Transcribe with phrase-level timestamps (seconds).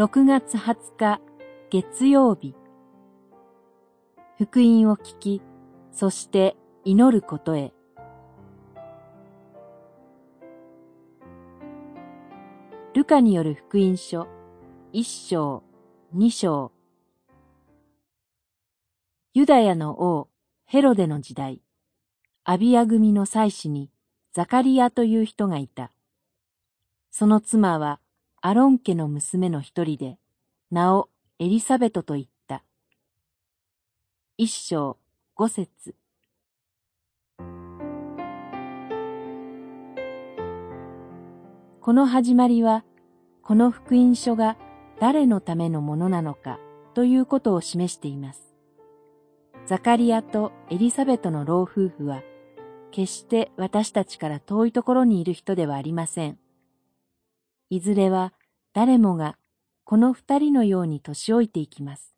[0.00, 1.20] 6月20日
[1.68, 2.54] 月曜日
[4.38, 5.42] 福音を聞き、
[5.92, 6.56] そして
[6.86, 7.74] 祈ることへ。
[12.94, 14.26] ルカによる福音書
[14.94, 15.62] 一章、
[16.14, 16.72] 二章。
[19.34, 20.30] ユダヤの王
[20.64, 21.60] ヘロデの時代、
[22.44, 23.90] アビア組の祭司に
[24.32, 25.92] ザカリアという人がいた。
[27.10, 28.00] その妻は
[28.42, 30.16] アロン家の娘の一人で、
[30.70, 32.64] 名をエリサベトと言った。
[34.38, 34.96] 一章
[35.34, 35.94] 五節
[41.82, 42.82] この始まりは、
[43.42, 44.56] この福音書が
[45.00, 46.58] 誰のためのものなのか
[46.94, 48.54] ということを示しています。
[49.66, 52.22] ザカリアとエリザベトの老夫婦は、
[52.90, 56.38] 決して私たちから遠いところにいる人ではありません。
[57.70, 58.32] いずれは
[58.72, 59.38] 誰もが
[59.84, 62.14] この二人のように年老いていきます。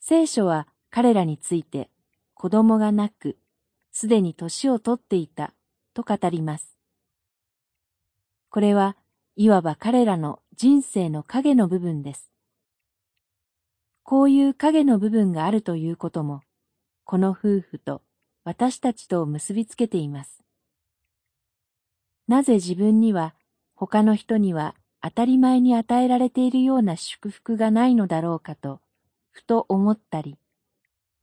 [0.00, 1.88] 聖書は彼らについて
[2.34, 3.38] 子供がなく、
[3.92, 5.54] すでに年を取っていた
[5.94, 6.76] と語ります。
[8.50, 8.96] これは
[9.36, 12.32] いわば彼らの人生の影の部分です。
[14.02, 16.40] こういう影の部分があるということも、
[17.04, 18.02] この夫婦と
[18.42, 20.45] 私たちとを結びつけています。
[22.28, 23.34] なぜ自分には
[23.74, 28.80] 他の人には当たり前に与えられているような祝福がないのだろうかと、
[29.30, 30.38] ふと思ったり、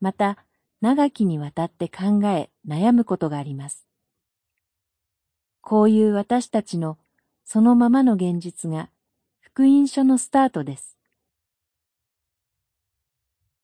[0.00, 0.38] また
[0.80, 3.86] 長きにわたって考え悩むことがあります。
[5.60, 6.98] こういう私たちの
[7.44, 8.90] そのままの現実が
[9.40, 10.96] 福音書のスタートです。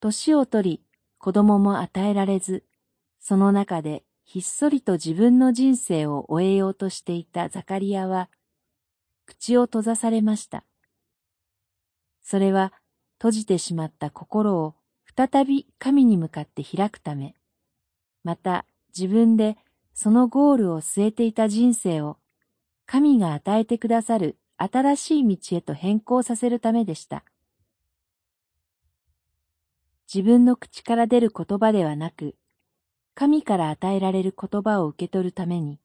[0.00, 0.80] 年を取り
[1.18, 2.64] 子供も与えられず、
[3.20, 4.02] その中で
[4.32, 8.30] ひっそりと自分の人生を終えようとしていたザカリアは、
[9.26, 10.64] 口を閉ざされました。
[12.22, 12.72] それは
[13.18, 14.76] 閉じてしまった心を
[15.16, 17.34] 再び神に向かって開くため、
[18.22, 18.66] また
[18.96, 19.56] 自分で
[19.94, 22.16] そのゴールを据えていた人生を
[22.86, 27.24] 神が与えてくださる新しい道へと変更させるためでした。
[30.06, 32.36] 自分の口から出る言葉ではなく、
[33.14, 35.78] 神から与えられる言葉を受け取るために、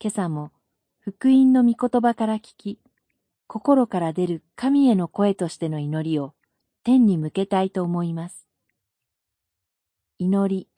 [0.00, 0.52] 今朝も
[1.00, 2.80] 福音の御言葉から聞き、
[3.46, 6.34] 心から出る神への声としての祈りを
[6.82, 8.46] 天に向けたいと思います。
[10.18, 10.68] 祈り。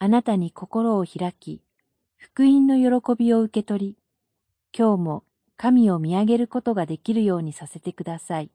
[0.00, 1.62] あなたに心を開き、
[2.16, 3.96] 福音の喜びを受け取り、
[4.76, 5.24] 今日も
[5.56, 8.50] 神を見上げることができるようにさせてください。